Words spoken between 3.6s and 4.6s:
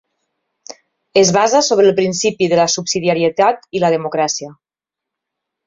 i la democràcia.